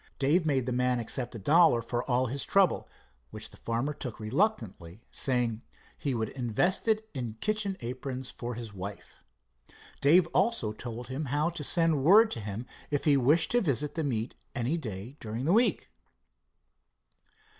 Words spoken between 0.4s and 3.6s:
made the man accept a dollar for all his trouble, which the